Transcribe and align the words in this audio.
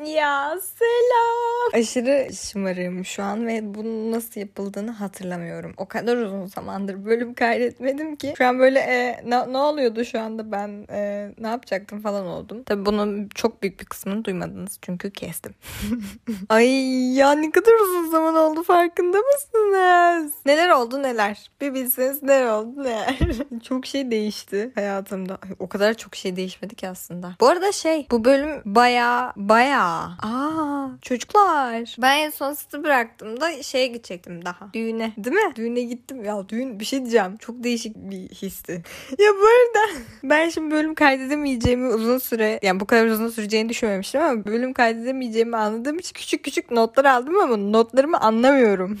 Ya 0.00 0.56
selam. 0.56 1.39
Aşırı 1.74 2.34
şımarığım 2.34 3.04
şu 3.04 3.22
an 3.22 3.46
ve 3.46 3.74
bunun 3.74 4.12
nasıl 4.12 4.40
yapıldığını 4.40 4.90
hatırlamıyorum. 4.90 5.74
O 5.76 5.86
kadar 5.86 6.16
uzun 6.16 6.46
zamandır 6.46 7.04
bölüm 7.04 7.34
kaydetmedim 7.34 8.16
ki. 8.16 8.34
Şu 8.38 8.46
an 8.46 8.58
böyle 8.58 8.78
e, 8.78 9.20
ne, 9.24 9.52
ne 9.52 9.58
oluyordu 9.58 10.04
şu 10.04 10.20
anda 10.20 10.52
ben 10.52 10.86
e, 10.90 11.30
ne 11.38 11.48
yapacaktım 11.48 12.00
falan 12.00 12.26
oldum. 12.26 12.62
Tabii 12.62 12.86
bunun 12.86 13.28
çok 13.34 13.62
büyük 13.62 13.80
bir 13.80 13.84
kısmını 13.84 14.24
duymadınız 14.24 14.78
çünkü 14.82 15.10
kestim. 15.10 15.54
Ay 16.48 16.66
ya 17.14 17.32
ne 17.32 17.50
kadar 17.50 17.72
uzun 17.72 18.10
zaman 18.10 18.34
oldu 18.34 18.62
farkında 18.62 19.18
mısınız? 19.18 20.32
Neler 20.46 20.68
oldu 20.68 21.02
neler? 21.02 21.50
Bir 21.60 21.74
bilseniz 21.74 22.22
neler 22.22 22.46
oldu 22.46 22.84
neler. 22.84 23.18
çok 23.62 23.86
şey 23.86 24.10
değişti 24.10 24.72
hayatımda. 24.74 25.38
Ay, 25.42 25.50
o 25.58 25.68
kadar 25.68 25.94
çok 25.94 26.16
şey 26.16 26.36
değişmedi 26.36 26.74
ki 26.74 26.88
aslında. 26.88 27.36
Bu 27.40 27.48
arada 27.48 27.72
şey 27.72 28.06
bu 28.10 28.24
bölüm 28.24 28.62
baya 28.64 29.32
baya. 29.36 30.10
Aa 30.22 30.88
çocuklar. 31.02 31.59
Ben 32.02 32.18
en 32.18 32.30
son 32.30 32.52
sizi 32.52 32.84
bıraktığımda 32.84 33.62
şeye 33.62 33.86
gidecektim 33.86 34.44
daha. 34.44 34.72
Düğüne. 34.72 35.12
Değil 35.16 35.36
mi? 35.36 35.56
Düğüne 35.56 35.80
gittim. 35.80 36.24
Ya 36.24 36.48
düğün 36.48 36.80
bir 36.80 36.84
şey 36.84 37.00
diyeceğim. 37.00 37.36
Çok 37.36 37.64
değişik 37.64 37.96
bir 37.96 38.28
histi. 38.28 38.72
ya 39.18 39.30
bu 39.40 39.46
arada 39.46 39.92
ben 40.22 40.48
şimdi 40.48 40.74
bölüm 40.74 40.94
kaydedemeyeceğimi 40.94 41.88
uzun 41.88 42.18
süre 42.18 42.60
yani 42.62 42.80
bu 42.80 42.86
kadar 42.86 43.06
uzun 43.06 43.28
süreceğini 43.28 43.68
düşünmemiştim 43.68 44.20
ama 44.20 44.44
bölüm 44.44 44.72
kaydedemeyeceğimi 44.72 45.56
anladığım 45.56 45.98
için 45.98 46.12
küçük 46.12 46.44
küçük 46.44 46.70
notlar 46.70 47.04
aldım 47.04 47.40
ama 47.40 47.56
notlarımı 47.56 48.20
anlamıyorum. 48.20 48.98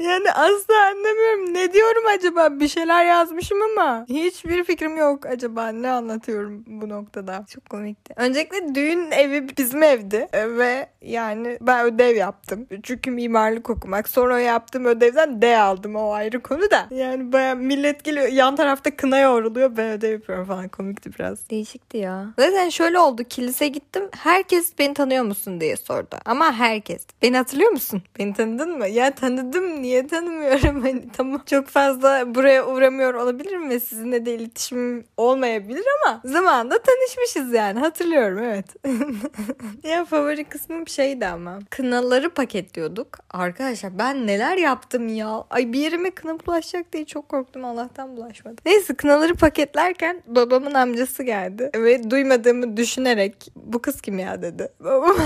yani 0.00 0.32
asla 0.34 0.86
anlamıyorum. 0.86 1.54
Ne 1.54 1.72
diyorum 1.72 2.02
acaba? 2.18 2.60
Bir 2.60 2.68
şeyler 2.68 3.04
yazmışım 3.04 3.58
ama 3.62 4.04
hiçbir 4.08 4.64
fikrim 4.64 4.96
yok 4.96 5.26
acaba 5.26 5.68
ne 5.68 5.90
anlatıyorum 5.90 6.64
bu 6.66 6.88
noktada. 6.88 7.44
Çok 7.54 7.70
komikti. 7.70 8.14
Öncelikle 8.16 8.74
düğün 8.74 9.10
evi 9.10 9.48
bizim 9.58 9.82
evdi 10.00 10.28
ve 10.32 10.86
yani 11.02 11.58
ben 11.60 11.84
ödev 11.86 12.16
yaptım. 12.16 12.66
Çünkü 12.82 13.10
mimarlık 13.10 13.70
okumak. 13.70 14.08
Sonra 14.08 14.40
yaptığım 14.40 14.84
ödevden 14.84 15.42
D 15.42 15.58
aldım 15.58 15.96
o 15.96 16.12
ayrı 16.12 16.42
konu 16.42 16.70
da. 16.70 16.86
Yani 16.90 17.32
baya 17.32 17.54
millet 17.54 18.04
geliyor 18.04 18.28
yan 18.28 18.56
tarafta 18.56 18.96
kına 18.96 19.18
yoğruluyor 19.18 19.76
ben 19.76 19.90
ödev 19.90 20.12
yapıyorum 20.12 20.44
falan 20.44 20.68
komikti 20.68 21.14
biraz. 21.18 21.50
Değişikti 21.50 21.96
ya. 21.96 22.26
Zaten 22.38 22.68
şöyle 22.68 22.98
oldu 22.98 23.24
kilise 23.24 23.68
gittim 23.68 24.02
herkes 24.16 24.78
beni 24.78 24.94
tanıyor 24.94 25.24
musun 25.24 25.60
diye 25.60 25.76
sordu. 25.76 26.16
Ama 26.24 26.52
herkes. 26.52 27.06
Beni 27.22 27.36
hatırlıyor 27.36 27.70
musun? 27.70 28.02
Beni 28.18 28.34
tanıdın 28.34 28.78
mı? 28.78 28.88
Ya 28.88 29.14
tanıdım 29.14 29.82
niye 29.82 30.06
tanımıyorum 30.06 30.82
hani 30.82 31.02
tamam. 31.12 31.42
Çok 31.46 31.68
fazla 31.68 32.34
buraya 32.34 32.66
uğramıyor 32.66 33.14
olabilirim 33.14 33.70
ve 33.70 33.80
sizinle 33.80 34.26
de 34.26 34.34
iletişimim 34.34 35.04
olmayabilir 35.16 35.84
ama 36.04 36.20
zamanında 36.24 36.78
tanışmışız 36.78 37.52
yani 37.52 37.78
hatırlıyorum 37.80 38.38
evet. 38.38 38.66
ya 39.90 40.04
favori 40.04 40.44
kısmım 40.44 40.88
şeydi 40.88 41.26
ama. 41.26 41.58
Kınaları 41.70 42.30
paketliyorduk. 42.30 43.18
Arkadaşlar 43.30 43.98
ben 43.98 44.26
neler 44.26 44.56
yaptım 44.56 45.08
ya. 45.08 45.44
Ay 45.50 45.72
bir 45.72 45.78
yerime 45.80 46.10
kına 46.10 46.38
bulaşacak 46.46 46.92
diye 46.92 47.04
çok 47.04 47.28
korktum. 47.28 47.64
Allah'tan 47.64 48.16
bulaşmadı. 48.16 48.56
Neyse 48.66 48.94
kınaları 48.94 49.34
paketlerken 49.34 50.22
babamın 50.26 50.74
amcası 50.74 51.22
geldi. 51.22 51.70
Ve 51.74 52.10
duymadığımı 52.10 52.76
düşünerek 52.76 53.52
bu 53.56 53.82
kız 53.82 54.00
kim 54.00 54.18
ya 54.18 54.42
dedi. 54.42 54.68
Babam, 54.80 55.16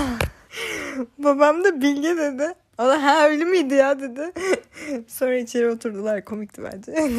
babam 1.17 1.63
da 1.63 1.81
Bilge 1.81 2.17
dedi. 2.17 2.53
O 2.77 2.83
da 2.83 3.03
ha 3.03 3.27
öyle 3.27 3.45
miydi 3.45 3.73
ya 3.73 3.99
dedi. 3.99 4.31
Sonra 5.07 5.35
içeri 5.35 5.69
oturdular. 5.69 6.25
Komikti 6.25 6.63
bence. 6.63 6.91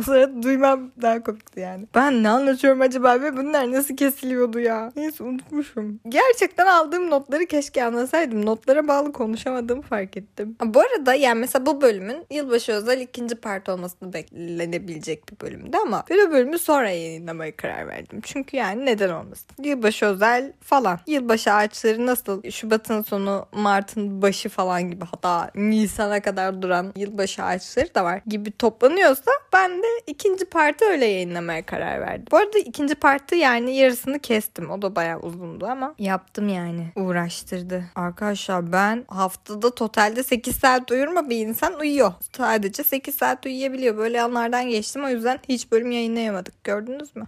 o 0.08 0.42
duymam 0.42 0.90
daha 1.02 1.22
komikti 1.22 1.60
yani. 1.60 1.86
Ben 1.94 2.22
ne 2.22 2.28
anlatıyorum 2.28 2.80
acaba 2.80 3.22
ve 3.22 3.36
bunlar 3.36 3.72
nasıl 3.72 3.96
kesiliyordu 3.96 4.60
ya? 4.60 4.92
Neyse 4.96 5.24
unutmuşum. 5.24 6.00
Gerçekten 6.08 6.66
aldığım 6.66 7.10
notları 7.10 7.46
keşke 7.46 7.84
anlasaydım. 7.84 8.46
Notlara 8.46 8.88
bağlı 8.88 9.12
konuşamadığımı 9.12 9.82
fark 9.82 10.16
ettim. 10.16 10.56
Bu 10.64 10.80
arada 10.80 11.14
yani 11.14 11.40
mesela 11.40 11.66
bu 11.66 11.80
bölümün 11.80 12.26
yılbaşı 12.30 12.72
özel 12.72 13.00
ikinci 13.00 13.34
part 13.34 13.68
olmasını 13.68 14.12
beklenebilecek 14.12 15.28
bir 15.28 15.40
bölümdü 15.46 15.76
ama 15.76 16.04
bir 16.10 16.30
bölümü 16.30 16.58
sonra 16.58 16.90
yayınlamaya 16.90 17.56
karar 17.56 17.88
verdim. 17.88 18.20
Çünkü 18.22 18.56
yani 18.56 18.86
neden 18.86 19.10
olmasın? 19.10 19.46
Yılbaşı 19.62 20.06
özel 20.06 20.52
falan. 20.60 20.98
Yılbaşı 21.06 21.52
ağaçları 21.52 22.06
nasıl 22.06 22.50
Şubat'ın 22.50 23.02
sonu 23.02 23.46
Mart'ın 23.52 24.22
başı 24.22 24.48
falan 24.48 24.90
gibi 24.90 25.04
hatta 25.04 25.50
Nisan'a 25.54 26.20
kadar 26.20 26.62
duran 26.62 26.92
yılbaşı 26.96 27.42
ağaçları 27.42 27.94
da 27.94 28.04
var 28.04 28.20
gibi 28.26 28.50
toplanıyorsa 28.50 29.30
ben 29.52 29.82
de 29.82 29.86
ikinci 30.06 30.44
parti 30.44 30.84
öyle 30.84 31.04
yayınlamaya 31.06 31.66
karar 31.66 32.00
verdim. 32.00 32.24
Bu 32.30 32.36
arada 32.36 32.58
ikinci 32.58 32.94
parti 32.94 33.36
yani 33.36 33.76
yarısını 33.76 34.18
kestim. 34.18 34.70
O 34.70 34.82
da 34.82 34.96
bayağı 34.96 35.20
uzundu 35.20 35.66
ama 35.66 35.94
yaptım 35.98 36.48
yani. 36.48 36.92
Uğraştırdı. 36.96 37.84
Arkadaşlar 37.94 38.72
ben 38.72 39.04
haftada 39.08 39.74
totalde 39.74 40.22
8 40.22 40.56
saat 40.56 40.90
uyurum 40.90 41.16
ama 41.16 41.30
bir 41.30 41.46
insan 41.46 41.80
uyuyor. 41.80 42.12
Sadece 42.36 42.82
8 42.82 43.14
saat 43.14 43.46
uyuyabiliyor. 43.46 43.96
Böyle 43.96 44.22
anlardan 44.22 44.68
geçtim 44.68 45.04
o 45.04 45.08
yüzden 45.08 45.40
hiç 45.48 45.72
bölüm 45.72 45.90
yayınlayamadık. 45.90 46.64
Gördünüz 46.64 47.16
mü? 47.16 47.26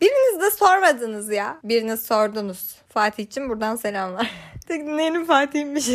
Biriniz 0.00 0.40
de 0.40 0.50
sormadınız 0.50 1.32
ya. 1.32 1.58
Biriniz 1.64 2.06
sordunuz. 2.06 2.76
Fatih 2.88 3.24
için 3.24 3.48
buradan 3.48 3.76
selamlar. 3.76 4.30
Teknenin 4.68 5.24
Fatih'miş. 5.24 5.88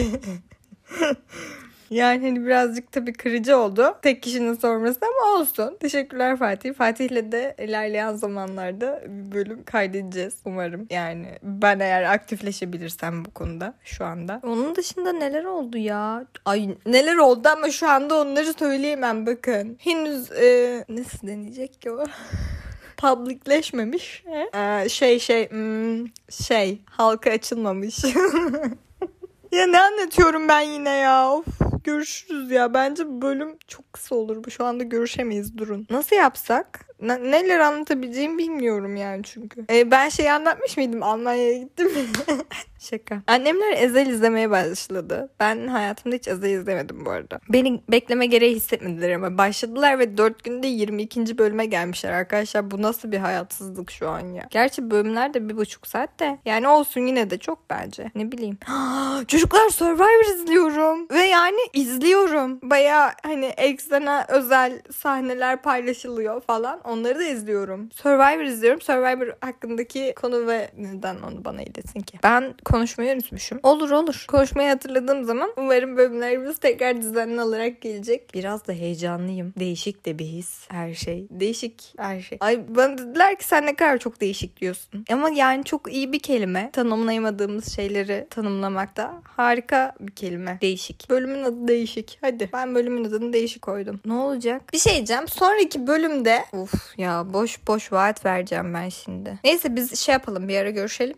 Yani 1.91 2.25
hani 2.25 2.46
birazcık 2.46 2.91
tabii 2.91 3.13
kırıcı 3.13 3.57
oldu. 3.57 3.96
Tek 4.02 4.24
kişinin 4.24 4.53
sorması 4.53 5.00
ama 5.02 5.40
olsun. 5.40 5.78
Teşekkürler 5.79 6.38
Fatih. 6.38 6.74
Fatih'le 6.74 7.31
de 7.31 7.56
ilerleyen 7.59 8.13
zamanlarda 8.13 9.02
bir 9.07 9.31
bölüm 9.31 9.63
kaydedeceğiz 9.63 10.35
umarım. 10.46 10.88
Yani 10.90 11.28
ben 11.44 11.79
eğer 11.79 12.03
aktifleşebilirsem 12.03 13.25
bu 13.25 13.31
konuda 13.31 13.74
şu 13.84 14.06
anda. 14.06 14.41
Onun 14.44 14.75
dışında 14.75 15.13
neler 15.13 15.44
oldu 15.44 15.78
ya? 15.78 16.25
Ay 16.46 16.69
neler 16.85 17.16
oldu 17.16 17.50
ama 17.50 17.72
şu 17.72 17.90
anda 17.90 18.22
onları 18.22 18.53
söyleyemem 18.53 19.25
bakın. 19.25 19.78
Henüz 19.79 20.31
e, 20.31 20.85
nasıl 20.90 21.28
deneyecek 21.28 21.81
ki 21.81 21.91
o? 21.91 22.03
publicleşmemiş. 22.97 24.23
Ee, 24.56 24.90
şey 24.90 25.19
şey 25.19 25.50
hmm, 25.50 26.06
şey 26.29 26.81
halka 26.85 27.31
açılmamış. 27.31 28.03
ya 29.52 29.68
ne 29.68 29.81
anlatıyorum 29.81 30.47
ben 30.47 30.62
yine 30.62 30.90
ya? 30.90 31.31
Of 31.31 31.70
görüşürüz 31.83 32.51
ya. 32.51 32.73
Bence 32.73 33.21
bölüm 33.21 33.57
çok 33.67 33.93
kısa 33.93 34.15
olur. 34.15 34.51
Şu 34.51 34.65
anda 34.65 34.83
görüşemeyiz 34.83 35.57
durun. 35.57 35.87
Nasıl 35.89 36.15
yapsak? 36.15 36.91
Ne, 37.01 37.31
neler 37.31 37.59
anlatabileceğimi 37.59 38.38
bilmiyorum 38.38 38.95
yani 38.95 39.23
çünkü. 39.23 39.66
Ee, 39.69 39.91
ben 39.91 40.09
şey 40.09 40.31
anlatmış 40.31 40.78
mıydım? 40.78 41.03
Almanya'ya 41.03 41.57
gittim. 41.57 41.89
Şaka. 42.79 43.22
Annemler 43.28 43.73
Ezel 43.78 44.07
izlemeye 44.07 44.50
başladı. 44.50 45.29
Ben 45.40 45.67
hayatımda 45.67 46.16
hiç 46.16 46.28
Ezel 46.28 46.50
izlemedim 46.50 47.06
bu 47.06 47.09
arada. 47.09 47.40
Beni 47.50 47.81
bekleme 47.91 48.25
gereği 48.25 48.56
hissetmediler 48.56 49.11
ama 49.11 49.38
başladılar 49.38 50.00
ve 50.00 50.17
4 50.17 50.44
günde 50.44 50.67
22. 50.67 51.38
bölüme 51.38 51.66
gelmişler 51.66 52.11
arkadaşlar. 52.11 52.72
Bu 52.72 52.81
nasıl 52.81 53.11
bir 53.11 53.17
hayatsızlık 53.17 53.91
şu 53.91 54.09
an 54.09 54.19
ya. 54.19 54.47
Gerçi 54.50 54.91
bölümler 54.91 55.34
de 55.34 55.50
bir 55.50 55.57
buçuk 55.57 55.88
saat 55.88 56.19
de. 56.19 56.40
Yani 56.45 56.67
olsun 56.67 57.01
yine 57.01 57.29
de 57.29 57.38
çok 57.38 57.69
bence. 57.69 58.11
Ne 58.16 58.31
bileyim. 58.31 58.57
Çocuklar 59.28 59.69
Survivor 59.69 60.35
izliyorum. 60.35 61.09
Ve 61.09 61.23
yani 61.23 61.59
izliyorum. 61.73 62.59
Baya 62.63 63.13
hani 63.23 63.45
ekstra 63.45 64.25
özel 64.29 64.81
sahneler 64.91 65.61
paylaşılıyor 65.61 66.41
falan. 66.41 66.81
Onları 66.91 67.19
da 67.19 67.24
izliyorum. 67.24 67.90
Survivor 67.96 68.44
izliyorum. 68.44 68.81
Survivor 68.81 69.34
hakkındaki 69.41 70.13
konu 70.16 70.47
ve 70.47 70.72
neden 70.78 71.16
onu 71.16 71.46
bana 71.46 71.62
iletin 71.62 72.00
ki. 72.00 72.19
Ben 72.24 72.53
konuşmayı 72.66 73.13
unutmuşum. 73.13 73.59
Olur 73.63 73.91
olur. 73.91 74.25
Konuşmayı 74.28 74.69
hatırladığım 74.69 75.24
zaman 75.24 75.53
umarım 75.57 75.97
bölümlerimiz 75.97 76.57
tekrar 76.57 77.02
düzenli 77.02 77.41
olarak 77.41 77.81
gelecek. 77.81 78.34
Biraz 78.34 78.68
da 78.68 78.74
heyecanlıyım. 78.74 79.53
Değişik 79.59 80.06
de 80.06 80.19
bir 80.19 80.25
his 80.25 80.68
her 80.69 80.94
şey. 80.94 81.28
Değişik 81.29 81.93
her 81.97 82.22
şey. 82.22 82.38
Ay 82.41 82.76
bana 82.76 82.97
dediler 82.97 83.40
ki 83.40 83.46
sen 83.46 83.66
ne 83.66 83.76
kadar 83.76 83.97
çok 83.97 84.22
değişik 84.22 84.61
diyorsun. 84.61 85.05
Ama 85.11 85.29
yani 85.29 85.64
çok 85.64 85.94
iyi 85.94 86.11
bir 86.14 86.20
kelime. 86.20 86.70
Tanımlayamadığımız 86.73 87.76
şeyleri 87.76 88.28
tanımlamakta 88.29 89.22
harika 89.23 89.96
bir 89.99 90.11
kelime. 90.11 90.58
Değişik. 90.61 91.09
Bölümün 91.09 91.44
adı 91.44 91.67
değişik. 91.67 92.17
Hadi 92.22 92.49
ben 92.53 92.76
bölümün 92.76 93.05
adını 93.05 93.34
değişik 93.34 93.61
koydum. 93.61 93.99
Ne 94.05 94.14
olacak? 94.14 94.73
Bir 94.73 94.79
şey 94.79 94.94
diyeceğim. 94.94 95.28
Sonraki 95.28 95.87
bölümde 95.87 96.46
uf 96.53 96.80
ya 96.97 97.33
boş 97.33 97.67
boş 97.67 97.91
vaat 97.91 98.25
vereceğim 98.25 98.73
ben 98.73 98.89
şimdi. 98.89 99.39
Neyse 99.43 99.75
biz 99.75 99.99
şey 99.99 100.13
yapalım 100.13 100.47
bir 100.47 100.57
ara 100.57 100.69
görüşelim. 100.69 101.17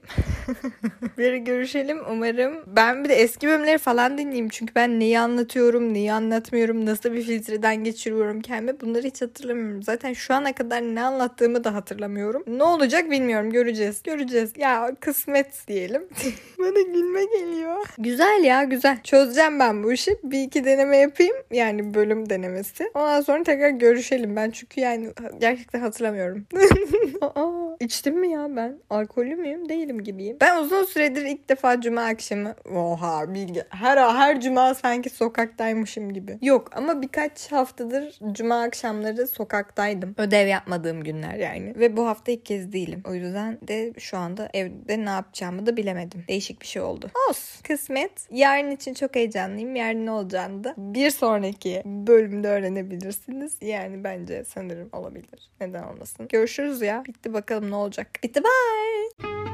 bir 1.18 1.30
ara 1.30 1.38
görüşelim 1.38 2.00
umarım. 2.12 2.54
Ben 2.68 3.04
bir 3.04 3.10
de 3.10 3.15
eski 3.15 3.48
bölümleri 3.48 3.77
falan 3.77 4.18
dinleyeyim. 4.18 4.50
Çünkü 4.50 4.75
ben 4.75 5.00
neyi 5.00 5.19
anlatıyorum, 5.19 5.94
neyi 5.94 6.13
anlatmıyorum, 6.13 6.86
nasıl 6.86 7.13
bir 7.13 7.24
filtreden 7.24 7.83
geçiriyorum 7.83 8.42
kendime 8.42 8.81
bunları 8.81 9.07
hiç 9.07 9.21
hatırlamıyorum. 9.21 9.83
Zaten 9.83 10.13
şu 10.13 10.33
ana 10.33 10.54
kadar 10.54 10.81
ne 10.81 11.04
anlattığımı 11.04 11.63
da 11.63 11.74
hatırlamıyorum. 11.74 12.44
Ne 12.48 12.63
olacak 12.63 13.12
bilmiyorum. 13.12 13.51
Göreceğiz. 13.51 14.04
Göreceğiz. 14.04 14.54
Ya 14.57 14.92
kısmet 15.00 15.68
diyelim. 15.68 16.07
Bana 16.59 16.81
gülme 16.81 17.25
geliyor. 17.25 17.86
Güzel 17.98 18.44
ya 18.44 18.63
güzel. 18.63 19.04
Çözeceğim 19.04 19.59
ben 19.59 19.83
bu 19.83 19.94
işi. 19.94 20.18
Bir 20.24 20.44
iki 20.44 20.66
deneme 20.66 20.98
yapayım. 20.98 21.36
Yani 21.51 21.94
bölüm 21.94 22.30
denemesi. 22.30 22.92
Ondan 22.94 23.21
sonra 23.21 23.44
tekrar 23.44 23.69
görüşelim 23.69 24.36
ben. 24.36 24.51
Çünkü 24.51 24.81
yani 24.81 25.09
gerçekten 25.39 25.53
hatırlamıyorum. 25.82 26.46
İçtim 27.83 28.19
mi 28.19 28.31
ya 28.31 28.56
ben? 28.56 28.80
Alkollü 28.89 29.35
müyüm? 29.35 29.69
Değilim 29.69 30.03
gibiyim. 30.03 30.38
Ben 30.41 30.63
uzun 30.63 30.83
süredir 30.83 31.25
ilk 31.25 31.50
defa 31.50 31.81
cuma 31.81 32.01
akşamı 32.01 32.56
oha 32.75 33.33
bilgi 33.33 33.63
her 33.69 33.97
her 33.97 34.41
cuma 34.41 34.74
sanki 34.74 35.09
sokaktaymışım 35.09 36.13
gibi. 36.13 36.38
Yok 36.41 36.69
ama 36.75 37.01
birkaç 37.01 37.51
haftadır 37.51 38.19
cuma 38.31 38.62
akşamları 38.62 39.27
sokaktaydım. 39.27 40.15
Ödev 40.18 40.47
yapmadığım 40.47 41.03
günler 41.03 41.35
yani. 41.35 41.74
Ve 41.80 41.97
bu 41.97 42.07
hafta 42.07 42.31
ilk 42.31 42.45
kez 42.45 42.74
değilim. 42.74 43.03
O 43.09 43.13
yüzden 43.13 43.57
de 43.68 43.94
şu 44.00 44.18
anda 44.18 44.50
evde 44.53 45.06
ne 45.06 45.09
yapacağımı 45.09 45.65
da 45.65 45.77
bilemedim. 45.77 46.24
Değişik 46.27 46.62
bir 46.62 46.68
şey 46.68 46.81
oldu. 46.81 47.09
Olsun. 47.30 47.63
Kısmet. 47.63 48.12
Yarın 48.31 48.71
için 48.71 48.94
çok 48.94 49.15
heyecanlıyım. 49.15 49.75
Yarın 49.75 50.06
ne 50.06 50.12
olacağını 50.12 50.63
da 50.63 50.75
bir 50.77 51.09
sonraki 51.09 51.81
bölümde 51.85 52.47
öğrenebilirsiniz. 52.47 53.57
Yani 53.62 54.03
bence 54.03 54.44
sanırım 54.44 54.89
olabilir. 54.91 55.51
Neden 55.62 55.83
olmasın. 55.83 56.27
Görüşürüz 56.30 56.81
ya. 56.81 57.03
Bitti 57.07 57.33
bakalım 57.33 57.73
olacak. 57.74 58.20
Bitti 58.24 58.42
bye. 58.44 59.53